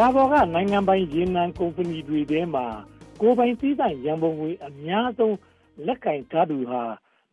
[0.00, 2.66] ဘာပေါ်ကနိုင်ငံပိုင်ရေနံကုမ္ပဏီတွေထဲမှာ
[3.20, 5.36] ကိုယ်ပိုင်သီးသန့်ရန်ပုံငွေအများဆုံး
[5.86, 6.82] လက်ကင်ထားသူဟာ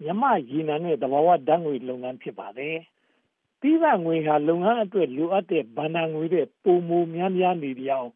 [0.02, 2.78] မြန်မာ့ရေနံနဲ့သဘာဝဓာတ်ငွေလုပ်ငန်းဖြစ်ပါတယ်။
[3.62, 8.12] သီးသန့်ငွေဟာလုပ်ငန်းအတွက်လိုအပ်တဲ့ဘဏ္ဍာငွေတွေပုံမများများနေကြောင်း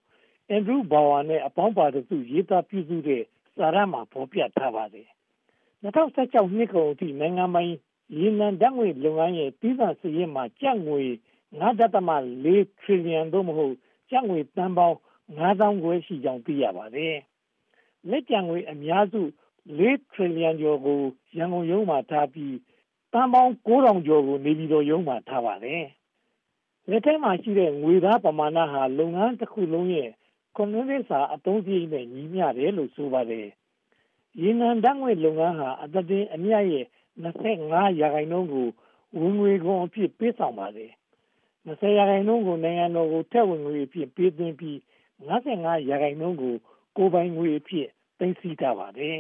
[0.49, 3.23] အန်ဒရူးဘာဝါနဲ့အပေါင်းပါတစုရေးသားပြုစုတဲ့
[3.55, 5.07] စာရမှာဖော်ပြထားပါတယ်။
[5.83, 7.71] 2016နှစ်ကုန်အထိနိုင်ငံပိုင်
[8.17, 11.01] ရေနံဓာတ်ငွေလုပ်ငန်းရဲ့သီးသန့်စည်းမှာကျပ်ငွေ
[11.61, 13.75] 9.4 trillion သို့မဟုတ်
[14.11, 14.97] ကျပ်ငွေတန်ပေါင်း
[15.37, 17.15] 9000ခွဲရှိကြောင်း သိရပါတယ်။
[18.09, 19.21] လက်ကျန်ငွေအများစု
[19.69, 20.99] 4 trillion ကျော်ကို
[21.37, 22.55] ရန်ကုန်ရုံးမှာထားပြီး
[23.13, 25.83] တန်ပေါင်း9000ကျော်ကို နေပြည်တော်ရုံးမှာ ထားပါတယ်။
[26.89, 30.09] လက်ထဲမှာရှိတဲ့ ငွေသားပမာဏဟာ လုပ်ငန်းတစ်ခုလုံးရဲ့
[30.55, 33.47] ကွန်မြူနစ်စာ အသုံးစရိတ်နဲ့ ညီမျှတယ်လို့ ဆိုပါတယ်။
[34.41, 36.85] ရေနံဓာတ်ငွေလုပ်ငန်းဟာ အသက်အမြတ်ရဲ့
[37.23, 38.67] 25ရာခိုင်နှုန်းကို
[39.17, 40.91] ဝင်ငွေခွန်အဖြစ် ပေးဆောင်ပါတယ်
[41.67, 44.77] 20ရာခိုင်နှုန်းကို နိုင်ငံတော်ကိုထက်ဝင်ငွေအဖြစ် ပေးသွင်းပြီး
[45.27, 46.55] 55 ရာခိုင်နှုန်းကို
[46.97, 47.87] ကိုယ်ပိုင်ငွေအဖြစ်
[48.19, 49.17] သိမ်းဆည်းထားပါတယ်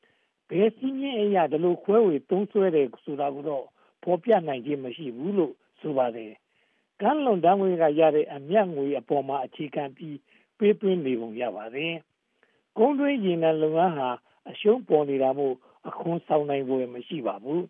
[0.48, 3.64] ။ဘယ်စည်းမျဉ်းအရ ဒီလိုခွဲဝေသုံးစွဲတယ်ဆိုတာကိုတော့
[4.02, 6.32] ဖော်ပြနိုင်ခြင်း မရှိဘူးလို့ ဆိုပါတယ်။
[7.00, 10.16] ကမ်းလွန်တန်းငွေကရတဲ့ အမြတ်ငွေအပေါ်မှာ အခြေခံပြီး
[10.58, 11.92] ပေးသွင်းနေပုံရပါတယ်။
[12.78, 14.08] ကုန်းတွင်းရေနံလုပ်ငန်းဟာ
[14.50, 15.54] အရှုံးပေါ်နေတာမို့
[15.88, 17.62] အခွန်ဆောင်နိုင်ဖို့မရှိပါဘူး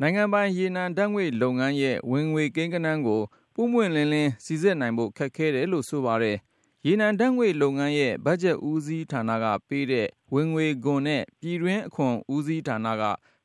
[0.00, 3.22] နိုင်ငံပိုင် ရေနံဓာတ်ငွေ့လုပ်ငန်းရဲ့ ဝင်ငွေကိန်းဂဏန်းကို
[3.54, 6.36] ပွင့်ပွင့်လင်းလင်းစီစစ်နိုင်ဖို့ ခက်ခဲတယ်လို့ ဆိုပါတယ်။
[6.86, 13.02] ရေနံဓာတ်ငွေ့လုပ်ငန်းရဲ့ ဘတ်ဂျက်ဦးစီးဌာနကပေးတဲ့ ဝင်ငွေခွန်နဲ့ ပြည်တွင်းအခွန်ဦးစီးဌာနက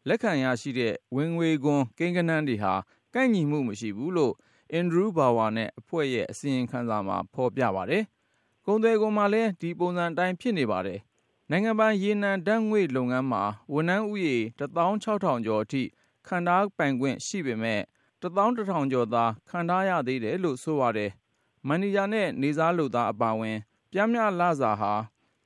[0.08, 2.74] လက်ခံရရှိတဲ့ ဝင်ငွေခွန် ကိန်းဂဏန်းတွေဟာ
[3.14, 4.34] ကိုက်ညီမှုမရှိဘူးလို့
[4.80, 8.04] Andrew Bower နဲ့အဖွဲ့ရဲ့ အစီရင်ခံစာမှာ ဖော်ပြပါတယ်။
[8.66, 11.00] ကုန်သွယ်ခွန်မှာလည်း ဒီပုံစံအတိုင်း ဖြစ်နေပါတယ်။
[11.50, 15.84] နိုင်ငံပိုင် ရေနံဓာတ်ငွေ့လုပ်ငန်းမှာ ဝန်ထမ်းဦးရေ16000ကျော်အထိ
[16.32, 17.84] ခံထားပိုင်ခွင့်ရှိပေမယ့်
[18.22, 21.12] တစ်သောင်းတစ်ထောင်ကျော်သာ ခံထားရသေးတယ်လို့ ဆိုပါတယ်။
[21.68, 23.58] မန်နေဂျာနဲ့ နေ့စားလုပ်သား အပါအဝင်
[23.92, 24.94] ပျမ်းမျှလစာဟာ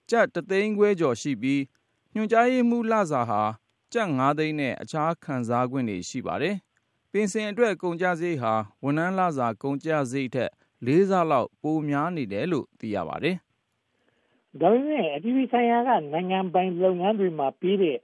[0.10, 1.62] ကျပ်တသိန်းခွဲကျော်ရှိပြီး
[2.14, 3.42] ညွှန်ကြားရေးမှူးလစာဟာ
[3.94, 6.56] ကျပ် ၅ သိန်းနဲ့ အခြားခံစားခွင့်တွေ ရှိပါတယ်။
[7.12, 10.52] ပင်စင်အတွက် ကုန်ကျစရိတ်ဟာ ဝန်ထမ်းလစာ ကုန်ကျစရိတ်ထက်
[10.86, 13.36] လေးဆလောက် ပိုများနေတယ်လို့ သိရပါတယ်။
[14.60, 17.98] ဒါပေမဲ့ အပြည်ပြည်ဆိုင်ရာက နိုင်ငံပိုင်လုပ်ငန်းတွေမှာပြီးတဲ့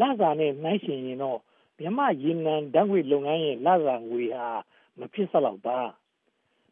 [0.00, 1.38] လစာနဲ့ နှိုင်းယှဉ်ရင်တော့
[1.80, 4.46] မြန်မာရေနံဓာတ်ငွေ့လုပ်ငန်းရဲ့လစာငွေဟာ
[4.98, 5.78] မဖြစ်စလောက်ပါ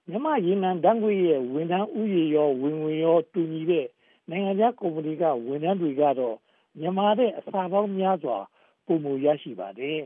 [0.08, 3.86] မြန်မာရေနံဓာတ်ငွေ့ရဲ့ဝန်ထမ်းဥယျာဉ်ရောဝင်ဝင်ရောတူညီတဲ့
[4.28, 6.36] နိုင်ငံခြားကုမ္ပဏီကဝန်ထမ်းတွေကတော့
[6.78, 8.38] မြန်မာတဲ့အစာပေါင်းများစွာ
[8.86, 10.00] ပုံမူရရှိပါတယ်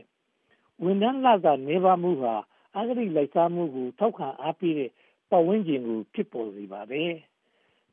[0.83, 2.33] ဝန်ထမ်းလစာနေပါမှုဟာ
[2.75, 4.91] အဂတိလိုက်စားမှုကိုထောက်ခံအားပေးတဲ့
[5.29, 7.11] ပတ်ဝန်းကျင်ကိုဖြစ်ပေါ်စေပါတယ်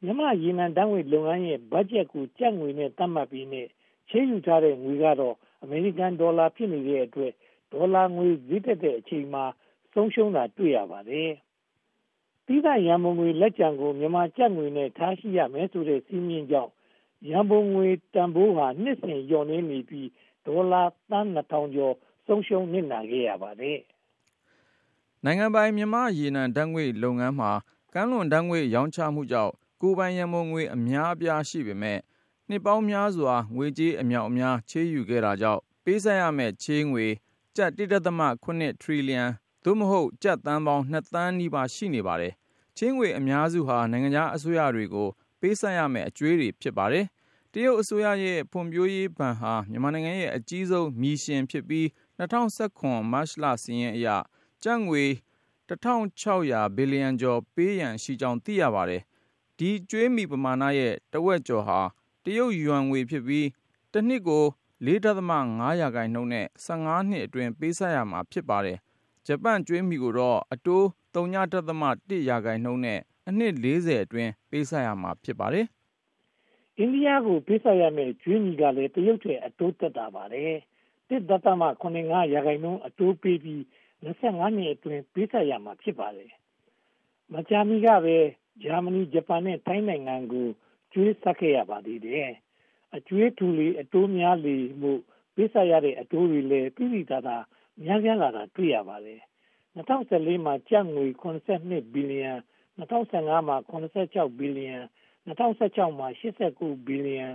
[0.02, 3.66] မြန်မာရေနံဓာတ်ငွေ့လုပ်ငန်းရဲ့ဘတ်ဂျက်ကိုကျပ်ငွေနဲ့သတ်မှတ်ပြီးနဲ့
[4.08, 7.32] ချေးယူထားတဲ့ငွေကတော့ အမေရိကန်ဒေါ်လာ ဖြစ်နေတဲ့အတွက်
[7.72, 9.44] ဒေါ်လာငွေဈေးတက်တဲ့အချိန်မှာ
[9.92, 11.30] ဆုံးရှုံးတာ တွေ့ရပါတယ်။
[12.46, 16.72] ပြီးသားရန်ပုံငွေလက်ကျန်ကို မြန်မာကျပ်ငွေနဲ့ ထားရှိရမယ်ဆိုတဲ့စီးမြင့်ကြောင့်
[17.28, 20.08] ရန်ပုံငွေတန်ဖိုးဟာ နှစ်စဉ်လျော့နေနေပြီး
[20.46, 21.94] ဒေါ်လာသန်း2000ကျော်
[22.26, 23.78] ဆုံးရှုံးနစ်နာခဲ့ရပါတယ်။
[25.24, 27.50] နိုင်ငံပိုင် မြန်မာရေနံဓာတ်ငွေလုပ်ငန်းမှာ
[27.94, 31.98] ကမ်းလွန်ဓာတ်ငွေရောင်းချမှုကြောင့် ကိုယ်ပိုင်ရန်ပုံငွေ အများအပြားရှိပေမဲ့
[32.50, 37.06] နှစ်ပေါင်းများစွာ ငွေကြေးအမြောက်အများ ချေးယူခဲ့တာကြောင့် ပေးဆပ်ရမယ့်ချေးငွေ
[37.56, 37.70] ကျပ်
[38.28, 39.24] 1.7ထရီလီယံ
[39.64, 42.32] သို့မဟုတ် ကျပ်သန်းပေါင်း2သန်းနီးပါး ရှိနေပါတယ်။
[42.76, 45.08] ချေးငွေအများစုဟာ နိုင်ငံခြားအစိုးရတွေကို
[45.40, 47.04] ပေးဆပ်ရမယ့် အကြွေးတွေ ဖြစ်ပါတယ်။
[47.52, 51.86] တရုတ်အစိုးရရဲ့ ဖွံ့ဖြိုးရေးဘဏ်ဟာ မြန်မာနိုင်ငံရဲ့ အကြီးဆုံးမီရှင်ဖြစ်ပြီး
[52.18, 54.08] 2019မတ်လစီရင်အရ
[54.62, 55.04] ကျပ်ငွေ
[55.68, 59.02] 1600ဘီလီယံကျော် ပေးရန်ရှိကြောင်း သိရပါတယ်။
[59.58, 61.80] ဒီကျွေးမီပမာဏရဲ့ တဝက်ကျော်ဟာ
[62.24, 63.46] တရုတ်ယွမ်ငွေဖြစ်ပြီး
[63.92, 64.44] တစ်နှစ်ကို
[64.86, 68.78] 4.5ရာခိုင်နှုန်းနဲ့15နှစ်အတွင်း ပေးဆပ်ရမှာဖြစ်ပါတယ်။
[69.26, 70.84] ဂျပန်ကျွေးမီကိုတော့ အတိုး
[71.14, 75.66] 3.1ရာခိုင်နှုန်းနဲ့ အနှစ်40အတွင်း ပေးဆပ်ရမှာ ဖြစ်ပါတယ်။
[76.78, 80.52] အိန္ဒိယကို ပေးဆပ်ရမယ့်ကျွေးမီကလည်း တရုတ်ထက် အတိုးတက်တာပါတယ်။
[81.10, 83.60] 1.85ရာခိုင်နှုန်း အတိုးပေးပြီး
[84.04, 86.30] 25နှစ်အတွင်း ပေးဆပ်ရမှာ ဖြစ်ပါတယ်။
[87.32, 88.16] မကြာမီကပဲ
[88.62, 90.46] ဂျာမနီဂျပန် နဲ့ ထိုင်းနိုင်ငံကို
[91.00, 92.30] ကျွေးဆက်ခဲ့ရပါသေးတယ်။
[92.96, 94.92] အကျွေးထူလေအတိုးများလေမှု
[95.34, 97.44] ပေးဆက်ရတဲ့အတိုးတွေလည်းပြည်ပြည်သားသား
[97.84, 99.20] များပြားလာတာတွေ့ရပါတယ်။
[99.76, 102.32] 2014မှာကျပ်ငွေ82ဘီလီယံ
[102.78, 104.78] 2015မှာ86ဘီလီယံ
[105.28, 107.28] 2016မှာ89ဘီလီယံ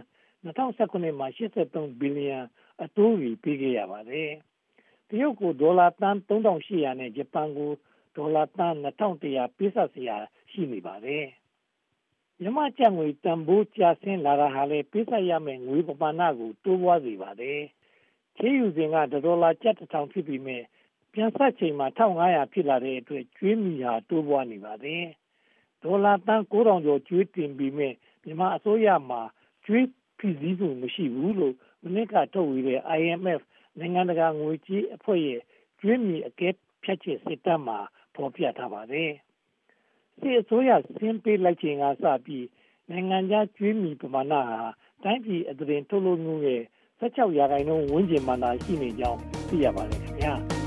[0.45, 2.39] 2019မှာ83ဘီလီယံ
[2.83, 4.30] အတိုးကြီးပေးခဲ့ရပါတယ်။
[5.10, 7.71] တရုတ်ကိုဒေါ်လာတန်3800နဲ့ဂျပန်ကို
[8.15, 10.18] ဒေါ်လာတန်2100ပေးဆက်စရာ
[10.51, 11.25] ရှိနေပါတယ်။
[12.43, 17.59] မြန်မာကျပ်ငွေတန်ဖိုးကျဆင်းလာတာဟာလည်းပေးဆပ်ရမယ့်ငွေပမာဏကိုတိုးပွားစေပါတယ်။
[18.37, 20.57] ချေးယူစဉ်ကဒေါ်လာကျပ်တစ်ထောင်ဖြစ်ပြီးမြဲ
[21.13, 25.03] ပြန်ဆက်ချိန်မှာ1500ဖြစ်လာတဲ့အတွက်ကျွေးမီဟာတိုးပွားနေပါတယ်။
[25.83, 27.89] ဒေါ်လာသန်း9000ကျော်ကျွေးတင်ပြီးမြဲ
[28.23, 29.21] မြန်မာအစိုးရမှာ
[29.65, 29.87] ကျွေး
[30.17, 33.41] ဖိစည်းမှုမရှိဘူးလို့မနစ်ကထုတ်ဝေတဲ့ IMF
[33.79, 35.41] နိုင်ငံတကာငွေကြေးအဖွဲ့ရဲ့
[35.79, 36.49] ကျွေးမြီအကဲ
[36.83, 37.79] ဖြတ်ချက်စစ်တမ်းမှာ
[38.15, 39.11] ဖော်ပြထားပါတယ်။
[40.19, 42.45] စစ်အစိုးရဆင်းပေးလိုက်ချိန်ကစပြီး
[42.89, 44.44] နိုင်ငံခြားကျွေးမြီပမာဏဟာ
[45.04, 46.62] တိုင်းပြည်အသွင် ထုတ်လုပ်မှုရဲ့
[47.00, 49.19] 16ရာခိုင်နှုန်း ဝန်းကျင်မှသာ ရှိနေကြောင်း
[49.50, 50.33] သိရပါတယ်ခင်ဗျာ။